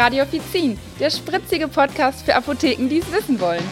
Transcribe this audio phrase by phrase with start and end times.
[0.00, 3.62] Radio Offizin, der spritzige Podcast für Apotheken, die es wissen wollen.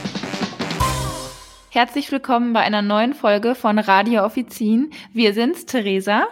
[1.71, 4.91] Herzlich willkommen bei einer neuen Folge von Radio Offizin.
[5.15, 6.29] Wir sind's, Theresa.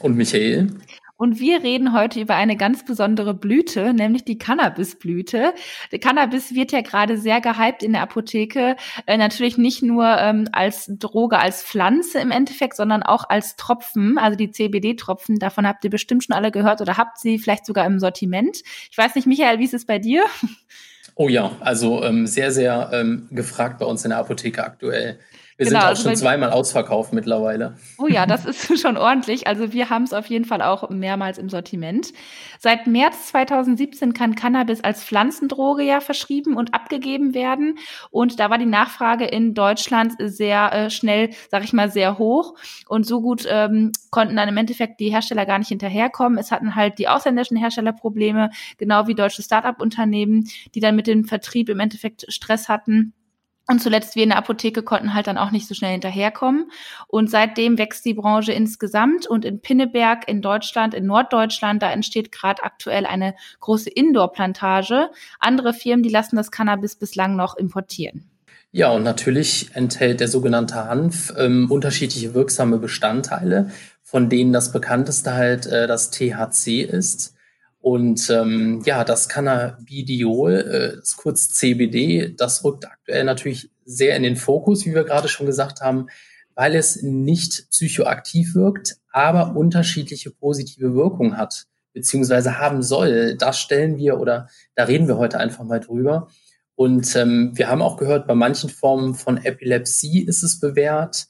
[0.00, 0.72] Und Michael.
[1.16, 5.54] Und wir reden heute über eine ganz besondere Blüte, nämlich die Cannabisblüte.
[5.90, 8.76] Der Cannabis wird ja gerade sehr gehypt in der Apotheke.
[9.06, 14.18] Äh, natürlich nicht nur ähm, als Droge, als Pflanze im Endeffekt, sondern auch als Tropfen,
[14.18, 15.38] also die CBD-Tropfen.
[15.38, 18.58] Davon habt ihr bestimmt schon alle gehört oder habt sie vielleicht sogar im Sortiment.
[18.90, 20.24] Ich weiß nicht, Michael, wie ist es bei dir?
[21.18, 25.18] Oh ja, also ähm, sehr, sehr ähm, gefragt bei uns in der Apotheke aktuell.
[25.56, 27.76] Wir genau, sind auch also schon zweimal ausverkauft mittlerweile.
[27.96, 29.46] Oh ja, das ist schon ordentlich.
[29.46, 32.12] Also wir haben es auf jeden Fall auch mehrmals im Sortiment.
[32.58, 37.78] Seit März 2017 kann Cannabis als Pflanzendroge ja verschrieben und abgegeben werden.
[38.10, 42.54] Und da war die Nachfrage in Deutschland sehr äh, schnell, sag ich mal, sehr hoch.
[42.86, 46.38] Und so gut ähm, konnten dann im Endeffekt die Hersteller gar nicht hinterherkommen.
[46.38, 51.24] Es hatten halt die ausländischen Hersteller Probleme, genau wie deutsche Start-up-Unternehmen, die dann mit dem
[51.24, 53.14] Vertrieb im Endeffekt Stress hatten.
[53.68, 56.70] Und zuletzt wir in der Apotheke konnten halt dann auch nicht so schnell hinterherkommen.
[57.08, 59.26] Und seitdem wächst die Branche insgesamt.
[59.26, 65.10] Und in Pinneberg in Deutschland, in Norddeutschland, da entsteht gerade aktuell eine große Indoor-Plantage.
[65.40, 68.30] Andere Firmen, die lassen das Cannabis bislang noch importieren.
[68.70, 73.70] Ja, und natürlich enthält der sogenannte Hanf ähm, unterschiedliche wirksame Bestandteile,
[74.02, 77.35] von denen das bekannteste halt äh, das THC ist.
[77.86, 84.24] Und ähm, ja, das Cannabidiol, äh, das kurz CBD, das rückt aktuell natürlich sehr in
[84.24, 86.08] den Fokus, wie wir gerade schon gesagt haben,
[86.56, 93.36] weil es nicht psychoaktiv wirkt, aber unterschiedliche positive Wirkungen hat, beziehungsweise haben soll.
[93.36, 96.26] Das stellen wir oder da reden wir heute einfach mal drüber.
[96.74, 101.28] Und ähm, wir haben auch gehört, bei manchen Formen von Epilepsie ist es bewährt.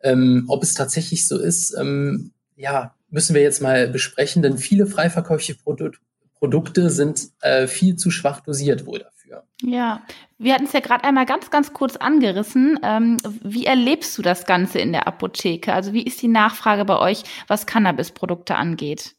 [0.00, 4.86] Ähm, ob es tatsächlich so ist, ähm, ja, müssen wir jetzt mal besprechen, denn viele
[4.86, 5.90] freiverkäufliche Produ
[6.34, 9.42] Produkte sind äh, viel zu schwach dosiert wohl dafür.
[9.60, 10.02] Ja,
[10.38, 12.78] wir hatten es ja gerade einmal ganz, ganz kurz angerissen.
[12.84, 15.72] Ähm, wie erlebst du das Ganze in der Apotheke?
[15.72, 19.16] Also wie ist die Nachfrage bei euch, was Cannabisprodukte angeht?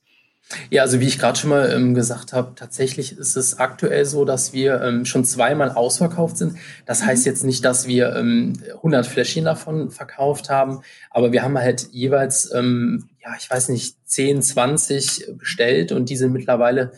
[0.72, 4.26] Ja, also wie ich gerade schon mal ähm, gesagt habe, tatsächlich ist es aktuell so,
[4.26, 6.58] dass wir ähm, schon zweimal ausverkauft sind.
[6.86, 7.32] Das heißt mhm.
[7.32, 12.52] jetzt nicht, dass wir ähm, 100 Fläschchen davon verkauft haben, aber wir haben halt jeweils,
[12.54, 16.94] ähm, ja, ich weiß nicht, 10, 20 bestellt und die sind mittlerweile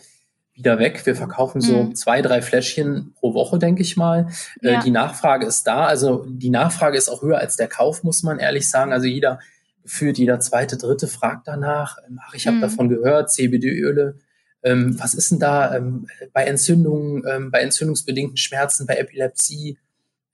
[0.54, 1.04] wieder weg.
[1.04, 1.94] Wir verkaufen so mhm.
[1.94, 4.28] zwei, drei Fläschchen pro Woche, denke ich mal.
[4.62, 4.78] Äh, ja.
[4.78, 5.86] Äh, die Nachfrage ist da.
[5.86, 8.92] Also die Nachfrage ist auch höher als der Kauf, muss man ehrlich sagen.
[8.92, 9.40] Also jeder
[9.82, 12.62] gefühlt jeder zweite, dritte fragt danach, ähm, ach, ich habe mhm.
[12.62, 14.16] davon gehört, CBD-Öle,
[14.62, 19.78] ähm, was ist denn da ähm, bei Entzündungen, ähm, bei entzündungsbedingten Schmerzen, bei Epilepsie,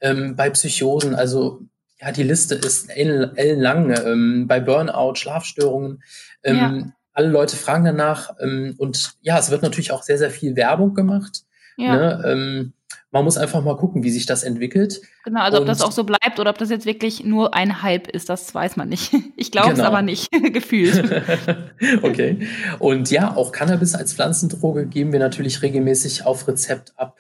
[0.01, 1.63] ähm, bei Psychosen, also
[2.01, 6.03] ja, die Liste ist ellenlang, ähm, bei Burnout, Schlafstörungen,
[6.45, 6.93] ja.
[7.13, 11.43] alle Leute fragen danach und ja, es wird natürlich auch sehr, sehr viel Werbung gemacht.
[11.77, 11.97] Ja.
[11.97, 12.73] Ne?
[13.11, 15.01] Man muss einfach mal gucken, wie sich das entwickelt.
[15.25, 18.09] Genau, also ob das auch so bleibt oder ob das jetzt wirklich nur ein Hype
[18.09, 19.13] ist, das weiß man nicht.
[19.37, 19.83] Ich glaube genau.
[19.83, 21.23] es aber nicht, gefühlt.
[22.03, 22.47] okay.
[22.81, 27.19] Und ja, auch Cannabis als Pflanzendroge geben wir natürlich regelmäßig auf Rezept ab.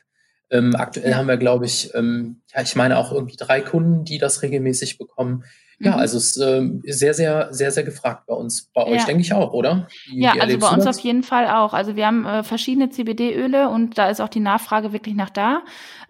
[0.50, 4.18] Ähm, aktuell haben wir, glaube ich, ähm, ja, ich meine auch irgendwie drei Kunden, die
[4.18, 5.44] das regelmäßig bekommen.
[5.81, 5.99] Ja, mhm.
[5.99, 8.69] also es ist äh, sehr, sehr, sehr, sehr gefragt bei uns.
[8.75, 9.87] Bei euch denke ich auch, oder?
[10.06, 10.99] Wie, ja, wie also bei uns das?
[10.99, 11.72] auf jeden Fall auch.
[11.72, 15.62] Also wir haben äh, verschiedene CBD-Öle und da ist auch die Nachfrage wirklich nach da.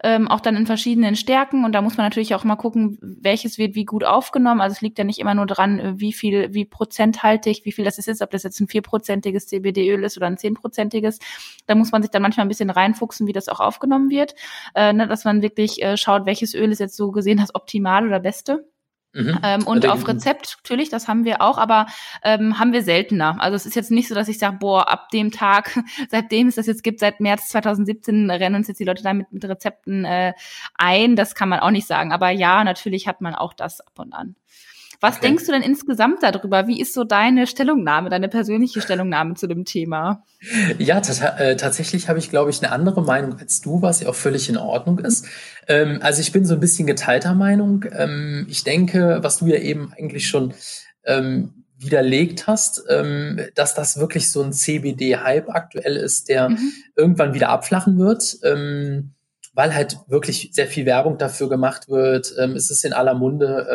[0.03, 3.59] Ähm, auch dann in verschiedenen Stärken und da muss man natürlich auch mal gucken, welches
[3.59, 4.59] wird wie gut aufgenommen.
[4.59, 7.85] Also es liegt ja nicht immer nur dran, äh, wie viel, wie prozenthaltig, wie viel
[7.85, 11.19] das ist, ob das jetzt ein vierprozentiges CBD-Öl ist oder ein zehnprozentiges.
[11.67, 14.33] Da muss man sich dann manchmal ein bisschen reinfuchsen, wie das auch aufgenommen wird,
[14.73, 18.07] äh, ne, dass man wirklich äh, schaut, welches Öl ist jetzt so gesehen das optimal
[18.07, 18.65] oder beste.
[19.13, 19.39] Mhm.
[19.43, 21.87] Ähm, und auf Rezept, natürlich, das haben wir auch, aber
[22.23, 23.37] ähm, haben wir seltener.
[23.39, 26.55] Also es ist jetzt nicht so, dass ich sage, boah, ab dem Tag, seitdem es
[26.55, 30.33] das jetzt gibt, seit März 2017, rennen uns jetzt die Leute damit mit Rezepten äh,
[30.75, 31.15] ein.
[31.15, 32.11] Das kann man auch nicht sagen.
[32.11, 34.35] Aber ja, natürlich hat man auch das ab und an.
[35.01, 35.27] Was okay.
[35.27, 36.67] denkst du denn insgesamt darüber?
[36.67, 40.25] Wie ist so deine Stellungnahme, deine persönliche Stellungnahme zu dem Thema?
[40.77, 44.15] Ja, äh, tatsächlich habe ich, glaube ich, eine andere Meinung als du, was ja auch
[44.15, 45.25] völlig in Ordnung ist.
[45.67, 47.85] Ähm, also ich bin so ein bisschen geteilter Meinung.
[47.93, 50.53] Ähm, ich denke, was du ja eben eigentlich schon
[51.05, 56.73] ähm, widerlegt hast, ähm, dass das wirklich so ein CBD-Hype aktuell ist, der mhm.
[56.97, 58.37] irgendwann wieder abflachen wird.
[58.43, 59.13] Ähm,
[59.53, 62.33] weil halt wirklich sehr viel Werbung dafür gemacht wird.
[62.37, 63.67] Ähm, es ist in aller Munde.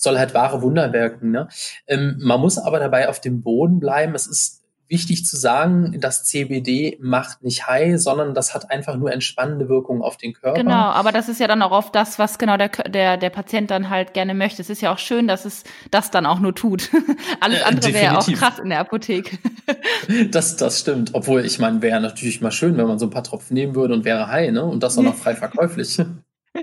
[0.00, 1.32] Soll halt wahre Wunder wirken.
[1.32, 1.48] Ne?
[1.86, 4.14] Ähm, man muss aber dabei auf dem Boden bleiben.
[4.14, 4.58] Es ist
[4.88, 10.02] wichtig zu sagen, das CBD macht nicht high, sondern das hat einfach nur entspannende Wirkung
[10.02, 10.58] auf den Körper.
[10.58, 13.70] Genau, aber das ist ja dann auch oft das, was genau der, der, der Patient
[13.70, 14.62] dann halt gerne möchte.
[14.62, 16.90] Es ist ja auch schön, dass es das dann auch nur tut.
[17.40, 19.38] Alles andere wäre ja auch krass in der Apotheke.
[20.30, 21.10] das, das stimmt.
[21.12, 23.94] Obwohl, ich meine, wäre natürlich mal schön, wenn man so ein paar Tropfen nehmen würde
[23.94, 24.64] und wäre high, ne?
[24.64, 25.98] Und das auch noch frei verkäuflich.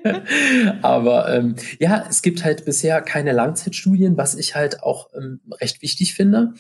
[0.82, 5.82] Aber ähm, ja, es gibt halt bisher keine Langzeitstudien, was ich halt auch ähm, recht
[5.82, 6.54] wichtig finde,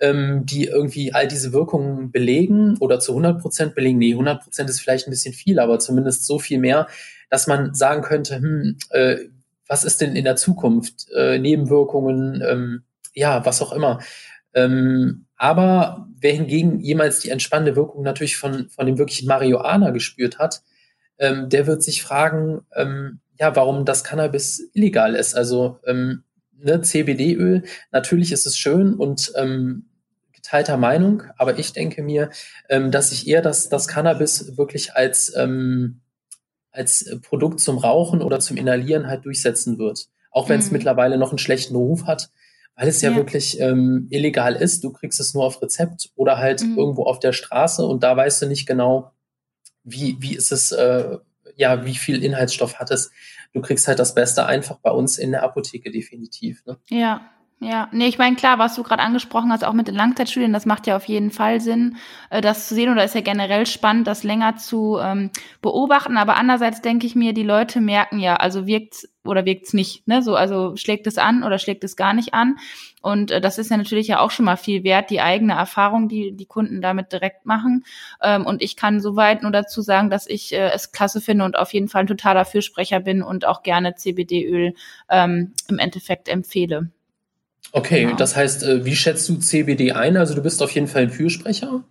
[0.00, 3.98] ähm, die irgendwie all diese Wirkungen belegen oder zu 100 Prozent belegen.
[3.98, 6.88] Nee, 100 Prozent ist vielleicht ein bisschen viel, aber zumindest so viel mehr,
[7.28, 9.16] dass man sagen könnte, hm, äh,
[9.66, 11.06] was ist denn in der Zukunft?
[11.14, 12.82] Äh, Nebenwirkungen, ähm,
[13.14, 14.00] ja, was auch immer.
[14.52, 20.38] Ähm, aber wer hingegen jemals die entspannende Wirkung natürlich von, von dem wirklichen Marihuana gespürt
[20.38, 20.62] hat,
[21.20, 25.36] ähm, der wird sich fragen, ähm, ja, warum das Cannabis illegal ist.
[25.36, 26.24] Also ähm,
[26.58, 27.62] ne, CBD-Öl,
[27.92, 29.86] natürlich ist es schön und ähm,
[30.32, 32.30] geteilter Meinung, aber ich denke mir,
[32.68, 36.00] ähm, dass sich eher das, das Cannabis wirklich als, ähm,
[36.72, 40.08] als Produkt zum Rauchen oder zum Inhalieren halt durchsetzen wird.
[40.30, 40.74] Auch wenn es mhm.
[40.74, 42.30] mittlerweile noch einen schlechten Ruf hat,
[42.76, 44.84] weil es ja, ja wirklich ähm, illegal ist.
[44.84, 46.78] Du kriegst es nur auf Rezept oder halt mhm.
[46.78, 49.12] irgendwo auf der Straße und da weißt du nicht genau,
[49.84, 51.18] wie, wie ist es, äh,
[51.56, 53.10] ja, wie viel Inhaltsstoff hat es.
[53.52, 56.64] Du kriegst halt das Beste einfach bei uns in der Apotheke definitiv.
[56.66, 56.78] Ne?
[56.88, 57.30] Ja,
[57.62, 60.64] ja, nee, ich meine, klar, was du gerade angesprochen hast, auch mit den Langzeitstudien, das
[60.64, 61.96] macht ja auf jeden Fall Sinn,
[62.30, 65.30] äh, das zu sehen oder ist ja generell spannend, das länger zu ähm,
[65.60, 66.16] beobachten.
[66.16, 70.22] Aber andererseits denke ich mir, die Leute merken ja, also wirkt's oder wirkt's nicht, ne?
[70.22, 72.56] So, also schlägt es an oder schlägt es gar nicht an.
[73.02, 76.08] Und äh, das ist ja natürlich ja auch schon mal viel wert, die eigene Erfahrung,
[76.08, 77.84] die die Kunden damit direkt machen.
[78.22, 81.58] Ähm, und ich kann soweit nur dazu sagen, dass ich äh, es klasse finde und
[81.58, 84.72] auf jeden Fall ein totaler Fürsprecher bin und auch gerne CBD-Öl
[85.10, 86.90] ähm, im Endeffekt empfehle.
[87.72, 88.16] Okay, genau.
[88.16, 90.16] das heißt, äh, wie schätzt du CBD ein?
[90.16, 91.84] Also du bist auf jeden Fall ein Fürsprecher.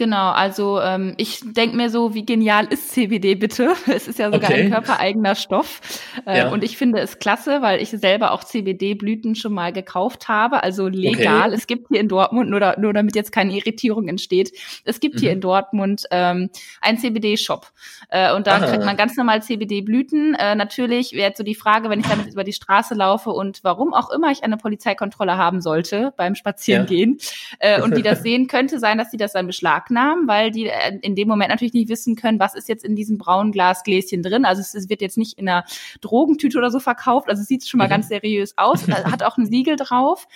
[0.00, 3.74] Genau, also ähm, ich denke mir so, wie genial ist CBD bitte?
[3.86, 4.62] Es ist ja sogar okay.
[4.62, 5.82] ein körpereigener Stoff.
[6.24, 6.48] Äh, ja.
[6.48, 10.62] Und ich finde es klasse, weil ich selber auch CBD-Blüten schon mal gekauft habe.
[10.62, 11.48] Also legal.
[11.48, 11.54] Okay.
[11.54, 14.52] Es gibt hier in Dortmund, nur, da, nur damit jetzt keine Irritierung entsteht,
[14.84, 15.20] es gibt mhm.
[15.20, 16.48] hier in Dortmund ähm,
[16.80, 17.66] einen CBD-Shop.
[18.08, 18.68] Äh, und da Aha.
[18.68, 20.34] kriegt man ganz normal CBD-Blüten.
[20.34, 23.62] Äh, natürlich wäre jetzt so die Frage, wenn ich damit über die Straße laufe und
[23.64, 27.18] warum auch immer ich eine Polizeikontrolle haben sollte beim Spazierengehen
[27.62, 27.76] ja.
[27.76, 30.66] äh, und die das sehen, könnte sein, dass die das dann beschlagnahmen Marknamen, weil die
[30.66, 34.22] äh, in dem Moment natürlich nicht wissen können, was ist jetzt in diesem braunen Glasgläschen
[34.22, 34.44] drin.
[34.44, 35.64] Also es, es wird jetzt nicht in einer
[36.00, 37.28] Drogentüte oder so verkauft.
[37.28, 37.90] Also es sieht schon mal mhm.
[37.90, 38.86] ganz seriös aus.
[38.88, 40.26] Hat auch ein Siegel drauf.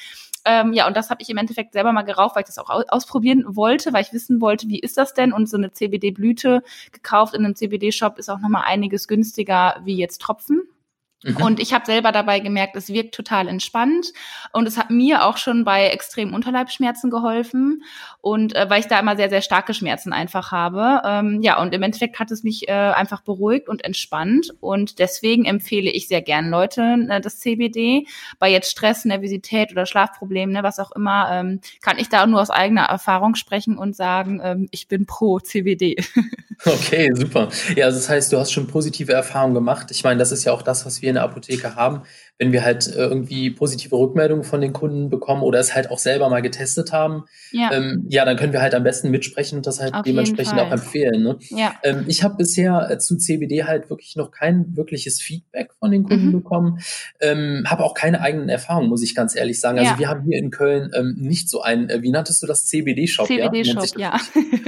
[0.47, 2.69] Ähm, ja, und das habe ich im Endeffekt selber mal geraucht, weil ich das auch
[2.89, 5.33] ausprobieren wollte, weil ich wissen wollte, wie ist das denn?
[5.33, 6.63] Und so eine CBD-Blüte
[6.93, 10.63] gekauft in einem CBD-Shop ist auch nochmal einiges günstiger wie jetzt Tropfen.
[11.25, 11.37] Mhm.
[11.37, 14.13] Und ich habe selber dabei gemerkt, es wirkt total entspannt
[14.53, 17.83] und es hat mir auch schon bei extremen Unterleibsschmerzen geholfen
[18.21, 21.03] und äh, weil ich da immer sehr, sehr starke Schmerzen einfach habe.
[21.05, 25.47] Ähm, ja, und im Endeffekt hat es mich äh, einfach beruhigt und entspannt und deswegen
[25.47, 28.07] empfehle ich sehr gern Leute äh, das CBD.
[28.39, 32.43] Bei jetzt Stress, Nervosität oder Schlafproblemen, ne, was auch immer, ähm, kann ich da nur
[32.43, 35.97] aus eigener Erfahrung sprechen und sagen, ähm, ich bin pro CBD.
[36.65, 37.49] Okay, super.
[37.77, 39.91] Ja, also das heißt, du hast schon positive Erfahrungen gemacht.
[39.91, 42.03] Ich meine, das ist ja auch das, was wir in der Apotheke haben
[42.39, 45.99] wenn wir halt äh, irgendwie positive Rückmeldungen von den Kunden bekommen oder es halt auch
[45.99, 49.67] selber mal getestet haben, ja, ähm, ja dann können wir halt am besten mitsprechen und
[49.67, 51.23] das halt Auf dementsprechend auch empfehlen.
[51.23, 51.39] Ne?
[51.51, 51.75] Ja.
[51.85, 56.03] Ähm, ich habe bisher äh, zu CBD halt wirklich noch kein wirkliches Feedback von den
[56.03, 56.33] Kunden mhm.
[56.33, 56.81] bekommen,
[57.21, 59.79] ähm, habe auch keine eigenen Erfahrungen, muss ich ganz ehrlich sagen.
[59.79, 59.99] Also ja.
[59.99, 63.29] wir haben hier in Köln ähm, nicht so einen, äh, wie nanntest du das, CBD-Shop?
[63.29, 64.19] CBD-Shop, ja.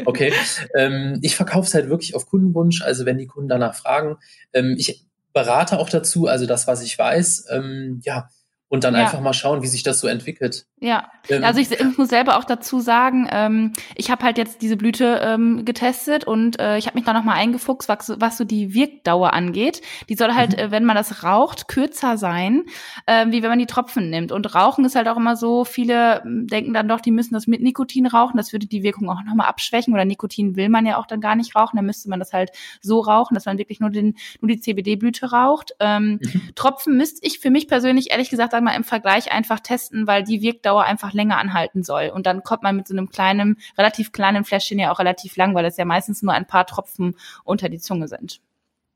[0.05, 0.33] Okay.
[0.77, 4.19] ähm, ich verkaufe es halt wirklich auf Kundenwunsch, also wenn die Kunden danach fragen.
[4.53, 7.49] Ähm, ich berate auch dazu, also das, was ich weiß.
[7.51, 8.31] Ähm, ja,
[8.69, 9.03] und dann ja.
[9.03, 10.67] einfach mal schauen, wie sich das so entwickelt.
[10.81, 14.61] Ja, ähm, also ich, ich, muss selber auch dazu sagen, ähm, ich habe halt jetzt
[14.61, 18.45] diese Blüte ähm, getestet und äh, ich habe mich da nochmal eingefuchst, was, was so
[18.45, 19.83] die Wirkdauer angeht.
[20.09, 20.59] Die soll halt, mhm.
[20.59, 22.65] äh, wenn man das raucht, kürzer sein,
[23.07, 24.33] äh, wie wenn man die Tropfen nimmt.
[24.33, 27.47] Und Rauchen ist halt auch immer so, viele hm, denken dann doch, die müssen das
[27.47, 29.95] mit Nikotin rauchen, das würde die Wirkung auch nochmal abschwächen.
[29.95, 32.51] Oder Nikotin will man ja auch dann gar nicht rauchen, dann müsste man das halt
[32.83, 35.73] so rauchen, dass man wirklich nur, den, nur die CBD-Blüte raucht.
[35.79, 36.43] Ähm, mhm.
[36.57, 40.43] Tropfen müsste ich für mich persönlich ehrlich gesagt einmal im Vergleich einfach testen, weil die
[40.43, 42.11] Wirkdauer einfach länger anhalten soll.
[42.15, 45.55] Und dann kommt man mit so einem kleinen, relativ kleinen Fläschchen ja auch relativ lang,
[45.55, 48.41] weil es ja meistens nur ein paar Tropfen unter die Zunge sind.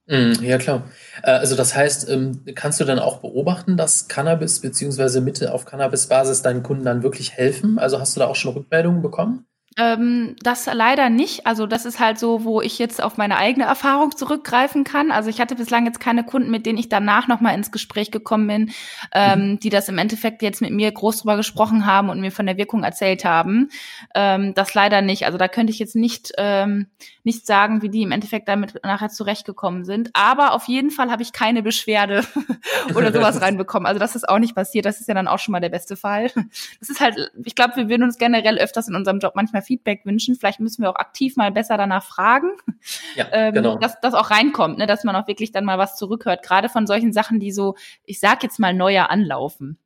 [0.06, 0.82] Mm, ja, klar.
[1.22, 5.64] Äh, also das heißt, ähm, kannst du dann auch beobachten, dass Cannabis beziehungsweise Mitte auf
[5.66, 7.78] Cannabis-Basis deinen Kunden dann wirklich helfen?
[7.78, 9.46] Also hast du da auch schon Rückmeldungen bekommen?
[9.78, 11.46] Ähm, das leider nicht.
[11.46, 15.12] Also das ist halt so, wo ich jetzt auf meine eigene Erfahrung zurückgreifen kann.
[15.12, 18.48] Also ich hatte bislang jetzt keine Kunden, mit denen ich danach nochmal ins Gespräch gekommen
[18.48, 18.72] bin,
[19.12, 19.60] ähm, mhm.
[19.60, 22.56] die das im Endeffekt jetzt mit mir groß drüber gesprochen haben und mir von der
[22.56, 23.68] Wirkung erzählt haben.
[24.12, 25.24] Ähm, das leider nicht.
[25.24, 26.88] Also da könnte ich jetzt nicht, ähm,
[27.22, 30.10] nicht sagen, wie die im Endeffekt damit nachher zurechtgekommen sind.
[30.14, 32.24] Aber auf jeden Fall habe ich keine Beschwerde
[32.96, 33.86] oder sowas reinbekommen.
[33.86, 34.84] Also das ist auch nicht passiert.
[34.84, 36.32] Das ist ja dann auch schon mal der beste Fall.
[36.80, 40.02] Das ist halt, ich glaube, wir würden uns generell öfters in unserem Job manchmal Feedback
[40.04, 40.34] wünschen.
[40.34, 42.52] Vielleicht müssen wir auch aktiv mal besser danach fragen,
[43.16, 43.78] ja, ähm, genau.
[43.78, 44.86] dass das auch reinkommt, ne?
[44.86, 46.42] dass man auch wirklich dann mal was zurückhört.
[46.42, 49.78] Gerade von solchen Sachen, die so, ich sag jetzt mal, neuer anlaufen.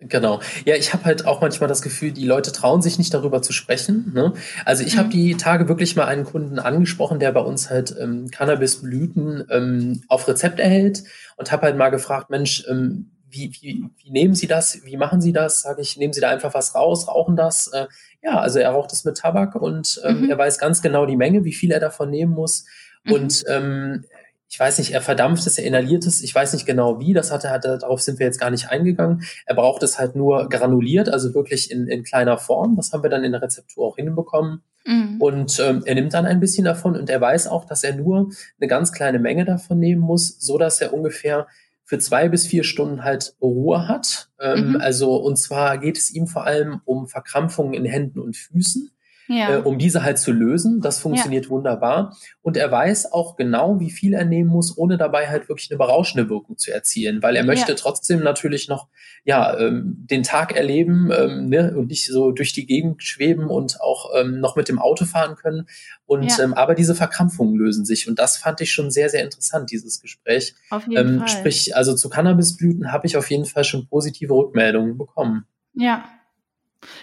[0.00, 0.40] Genau.
[0.64, 3.52] Ja, ich habe halt auch manchmal das Gefühl, die Leute trauen sich nicht darüber zu
[3.52, 4.12] sprechen.
[4.12, 4.34] Ne?
[4.64, 4.98] Also ich mhm.
[4.98, 10.02] habe die Tage wirklich mal einen Kunden angesprochen, der bei uns halt ähm, Cannabisblüten ähm,
[10.08, 11.04] auf Rezept erhält
[11.36, 14.84] und habe halt mal gefragt, Mensch, ähm, wie, wie, wie nehmen Sie das?
[14.84, 15.62] Wie machen Sie das?
[15.62, 17.68] Sage ich, nehmen Sie da einfach was raus, rauchen das?
[17.68, 17.86] Äh,
[18.22, 20.30] ja, also er raucht es mit Tabak und ähm, mhm.
[20.30, 22.64] er weiß ganz genau die Menge, wie viel er davon nehmen muss.
[23.04, 23.12] Mhm.
[23.12, 24.04] Und ähm,
[24.48, 27.32] ich weiß nicht, er verdampft es, er inhaliert es, ich weiß nicht genau wie, das
[27.32, 29.24] hat er, hat er, darauf sind wir jetzt gar nicht eingegangen.
[29.46, 32.76] Er braucht es halt nur granuliert, also wirklich in, in kleiner Form.
[32.76, 34.62] Das haben wir dann in der Rezeptur auch hinbekommen.
[34.86, 35.16] Mhm.
[35.18, 38.30] Und ähm, er nimmt dann ein bisschen davon und er weiß auch, dass er nur
[38.60, 41.48] eine ganz kleine Menge davon nehmen muss, so dass er ungefähr
[41.84, 44.30] für zwei bis vier Stunden halt Ruhe hat.
[44.40, 44.76] Ähm, mhm.
[44.80, 48.90] Also, und zwar geht es ihm vor allem um Verkrampfungen in Händen und Füßen
[49.28, 49.56] ja.
[49.56, 50.80] äh, um diese halt zu lösen.
[50.80, 51.50] Das funktioniert ja.
[51.50, 52.16] wunderbar.
[52.42, 55.78] Und er weiß auch genau, wie viel er nehmen muss, ohne dabei halt wirklich eine
[55.78, 57.78] berauschende Wirkung zu erzielen, weil er möchte ja.
[57.78, 58.88] trotzdem natürlich noch
[59.24, 61.74] ja ähm, den Tag erleben ähm, ne?
[61.76, 65.36] und nicht so durch die Gegend schweben und auch ähm, noch mit dem Auto fahren
[65.36, 65.66] können.
[66.04, 69.70] Und ähm, aber diese Verkrampfungen lösen sich und das fand ich schon sehr sehr interessant
[69.70, 70.54] dieses Gespräch.
[70.70, 71.28] Auf jeden ähm, Fall.
[71.28, 75.46] Sprich also zu Cannabisblüten habe ich auf jeden Fall schon positive Rückmeldungen bekommen.
[75.72, 76.04] Ja,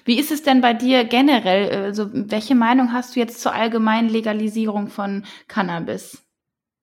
[0.06, 1.70] wie ist es denn bei dir generell?
[1.70, 6.18] Also, welche Meinung hast du jetzt zur allgemeinen Legalisierung von Cannabis?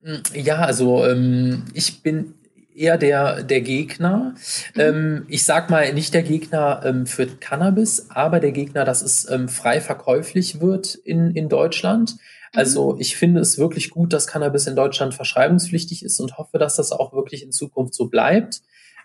[0.03, 2.35] Hm, ja, also ähm, ich bin
[2.79, 4.35] eher der, der Gegner.
[4.75, 4.81] Mhm.
[4.81, 9.29] Ähm, ich sag mal nicht der Gegner ähm, für Cannabis, aber der Gegner, dass es
[9.29, 12.15] ähm, frei verkäuflich wird in, in Deutschland.
[12.53, 13.01] Also mhm.
[13.01, 16.91] ich finde es wirklich gut, dass Cannabis in Deutschland verschreibungspflichtig ist und hoffe, dass das
[16.91, 18.61] auch wirklich in Zukunft so bleibt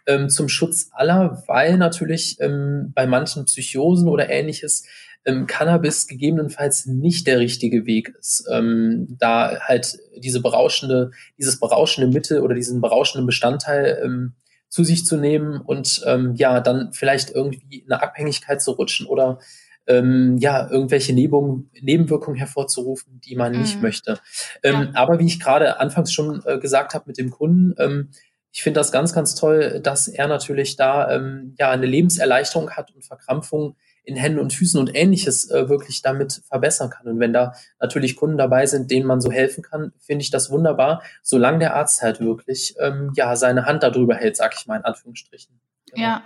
[0.07, 4.85] ähm, zum Schutz aller, weil natürlich ähm, bei manchen Psychosen oder ähnliches
[5.25, 12.13] ähm, Cannabis gegebenenfalls nicht der richtige Weg ist, ähm, da halt diese berauschende, dieses berauschende
[12.13, 14.35] Mittel oder diesen berauschenden Bestandteil ähm,
[14.69, 19.07] zu sich zu nehmen und ähm, ja, dann vielleicht irgendwie in eine Abhängigkeit zu rutschen
[19.07, 19.39] oder
[19.87, 23.61] ähm, ja, irgendwelche Nebung, Nebenwirkungen hervorzurufen, die man mhm.
[23.61, 24.19] nicht möchte.
[24.63, 24.91] Ähm, ja.
[24.95, 28.11] Aber wie ich gerade anfangs schon äh, gesagt habe mit dem Kunden, ähm,
[28.55, 32.95] ich finde das ganz, ganz toll, dass er natürlich da ähm, ja eine Lebenserleichterung hat
[32.95, 37.09] und Verkrampfungen in Händen und Füßen und ähnliches äh, wirklich damit verbessern kann.
[37.09, 40.51] Und wenn da natürlich Kunden dabei sind, denen man so helfen kann, finde ich das
[40.51, 44.77] wunderbar, solange der Arzt halt wirklich ähm, ja seine Hand darüber hält, sag ich mal
[44.77, 45.59] in Anführungsstrichen.
[45.91, 46.07] Genau.
[46.07, 46.23] Ja,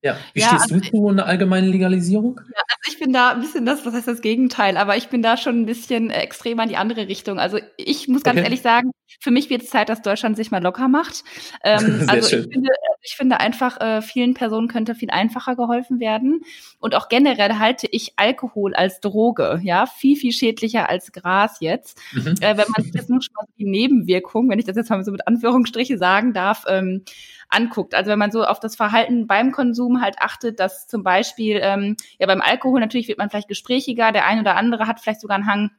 [0.00, 2.40] ja, wie ja, stehst also du zu einer allgemeinen Legalisierung?
[2.54, 5.22] Ja, also ich bin da ein bisschen das, was heißt das Gegenteil, aber ich bin
[5.22, 7.40] da schon ein bisschen äh, extremer in die andere Richtung.
[7.40, 8.44] Also ich muss ganz okay.
[8.44, 11.24] ehrlich sagen, für mich wird es Zeit, dass Deutschland sich mal locker macht.
[11.64, 12.44] Ähm, also schön.
[12.44, 12.70] Ich, finde,
[13.02, 16.42] ich finde einfach, äh, vielen Personen könnte viel einfacher geholfen werden.
[16.78, 21.98] Und auch generell halte ich Alkohol als Droge, ja, viel, viel schädlicher als Gras jetzt.
[22.12, 22.36] Mhm.
[22.40, 25.04] Äh, wenn man sich jetzt nur schon mal die Nebenwirkungen, wenn ich das jetzt mal
[25.04, 27.02] so mit Anführungsstriche sagen darf, ähm,
[27.48, 27.94] anguckt.
[27.94, 31.96] Also wenn man so auf das Verhalten beim Konsum halt achtet, dass zum Beispiel, ähm,
[32.18, 35.36] ja beim Alkohol natürlich wird man vielleicht gesprächiger, der ein oder andere hat vielleicht sogar
[35.36, 35.70] einen Hang,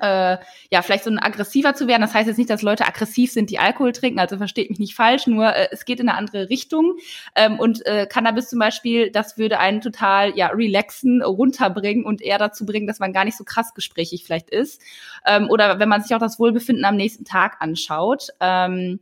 [0.00, 0.36] äh,
[0.70, 2.02] ja, vielleicht so ein aggressiver zu werden.
[2.02, 4.94] Das heißt jetzt nicht, dass Leute aggressiv sind, die Alkohol trinken, also versteht mich nicht
[4.94, 6.96] falsch, nur äh, es geht in eine andere Richtung.
[7.34, 12.38] Ähm, und äh, Cannabis zum Beispiel, das würde einen total ja, relaxen, runterbringen und eher
[12.38, 14.82] dazu bringen, dass man gar nicht so krass gesprächig vielleicht ist.
[15.24, 18.28] Ähm, oder wenn man sich auch das Wohlbefinden am nächsten Tag anschaut.
[18.40, 19.00] Ähm,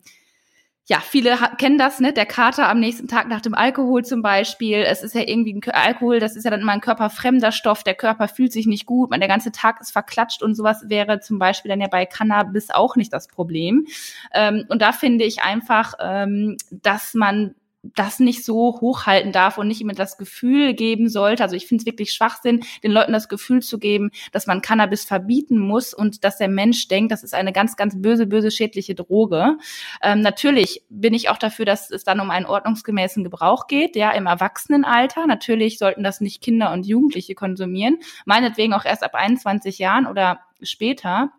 [0.87, 2.13] ja, viele kennen das, ne?
[2.13, 4.81] Der Kater am nächsten Tag nach dem Alkohol zum Beispiel.
[4.83, 7.85] Es ist ja irgendwie ein Alkohol, das ist ja dann immer ein körperfremder Stoff.
[7.85, 11.21] Der Körper fühlt sich nicht gut, man der ganze Tag ist verklatscht und sowas wäre
[11.21, 13.87] zum Beispiel dann ja bei Cannabis auch nicht das Problem.
[14.35, 17.55] Ähm, und da finde ich einfach, ähm, dass man
[17.95, 21.43] das nicht so hochhalten darf und nicht immer das Gefühl geben sollte.
[21.43, 25.05] Also ich finde es wirklich Schwachsinn, den Leuten das Gefühl zu geben, dass man Cannabis
[25.05, 28.95] verbieten muss und dass der Mensch denkt, das ist eine ganz, ganz böse, böse schädliche
[28.95, 29.59] Droge.
[30.03, 34.11] Ähm, natürlich bin ich auch dafür, dass es dann um einen ordnungsgemäßen Gebrauch geht, ja,
[34.13, 35.27] im Erwachsenenalter.
[35.27, 40.41] Natürlich sollten das nicht Kinder und Jugendliche konsumieren, meinetwegen auch erst ab 21 Jahren oder
[40.63, 41.33] später.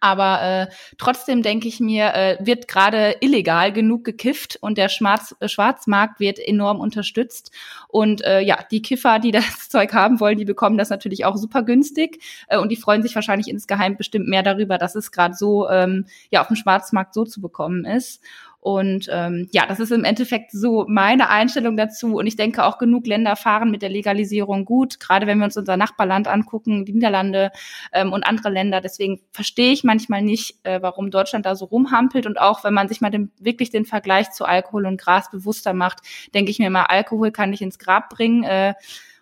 [0.00, 0.66] Aber äh,
[0.98, 6.20] trotzdem denke ich mir, äh, wird gerade illegal genug gekifft und der Schwarz, äh, Schwarzmarkt
[6.20, 7.50] wird enorm unterstützt.
[7.88, 11.36] Und äh, ja, die Kiffer, die das Zeug haben wollen, die bekommen das natürlich auch
[11.36, 12.22] super günstig.
[12.48, 16.06] Äh, und die freuen sich wahrscheinlich insgeheim bestimmt mehr darüber, dass es gerade so ähm,
[16.30, 18.20] ja auf dem Schwarzmarkt so zu bekommen ist.
[18.66, 22.16] Und ähm, ja, das ist im Endeffekt so meine Einstellung dazu.
[22.16, 25.56] Und ich denke, auch genug Länder fahren mit der Legalisierung gut, gerade wenn wir uns
[25.56, 27.52] unser Nachbarland angucken, die Niederlande
[27.92, 28.80] ähm, und andere Länder.
[28.80, 32.26] Deswegen verstehe ich manchmal nicht, äh, warum Deutschland da so rumhampelt.
[32.26, 35.72] Und auch wenn man sich mal den, wirklich den Vergleich zu Alkohol und Gras bewusster
[35.72, 36.00] macht,
[36.34, 38.42] denke ich mir mal, Alkohol kann ich ins Grab bringen.
[38.42, 38.74] Äh,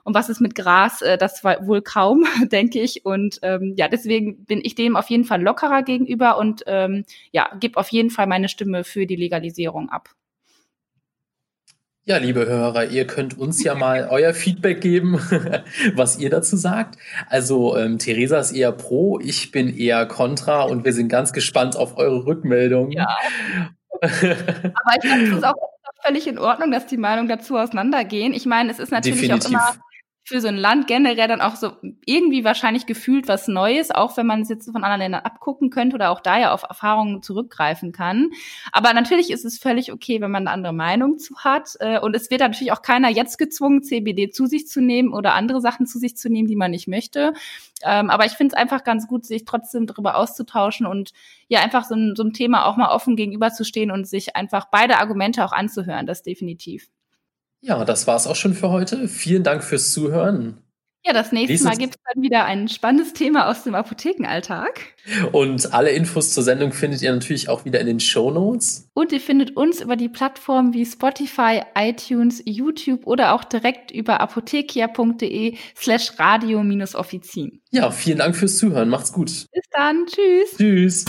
[0.04, 1.02] und was ist mit Gras?
[1.02, 3.04] Äh, das war wohl kaum, denke ich.
[3.04, 7.50] Und ähm, ja, deswegen bin ich dem auf jeden Fall lockerer gegenüber und ähm, ja,
[7.58, 10.10] gebe auf jeden Fall meine Stimme für die Legalisierung ab.
[12.06, 15.14] Ja, liebe Hörer, ihr könnt uns ja mal euer Feedback geben,
[15.94, 16.98] was ihr dazu sagt.
[17.30, 21.76] Also ähm, Theresa ist eher pro, ich bin eher kontra und wir sind ganz gespannt
[21.76, 22.90] auf eure Rückmeldung.
[22.92, 23.08] Ja.
[24.02, 25.54] Aber ich glaube, es ist auch
[26.04, 28.34] völlig in Ordnung, dass die Meinungen dazu auseinandergehen.
[28.34, 29.46] Ich meine, es ist natürlich Definitiv.
[29.46, 29.84] auch immer
[30.26, 31.72] für so ein Land generell dann auch so
[32.06, 35.94] irgendwie wahrscheinlich gefühlt was Neues, auch wenn man es jetzt von anderen Ländern abgucken könnte
[35.94, 38.30] oder auch da ja auf Erfahrungen zurückgreifen kann.
[38.72, 41.74] Aber natürlich ist es völlig okay, wenn man eine andere Meinung zu hat.
[41.80, 45.34] Äh, und es wird natürlich auch keiner jetzt gezwungen, CBD zu sich zu nehmen oder
[45.34, 47.34] andere Sachen zu sich zu nehmen, die man nicht möchte.
[47.82, 51.12] Ähm, aber ich finde es einfach ganz gut, sich trotzdem darüber auszutauschen und
[51.48, 54.98] ja einfach so, ein, so einem Thema auch mal offen gegenüberzustehen und sich einfach beide
[54.98, 56.88] Argumente auch anzuhören, das definitiv.
[57.64, 59.08] Ja, das war's auch schon für heute.
[59.08, 60.58] Vielen Dank fürs Zuhören.
[61.06, 64.80] Ja, das nächste Mal gibt es dann wieder ein spannendes Thema aus dem Apothekenalltag.
[65.32, 68.88] Und alle Infos zur Sendung findet ihr natürlich auch wieder in den Show Notes.
[68.94, 74.20] Und ihr findet uns über die Plattformen wie Spotify, iTunes, YouTube oder auch direkt über
[74.20, 77.60] apothekia.de slash radio-offizin.
[77.70, 78.88] Ja, vielen Dank fürs Zuhören.
[78.88, 79.28] Macht's gut.
[79.52, 80.06] Bis dann.
[80.06, 80.56] Tschüss.
[80.56, 81.04] Tschüss.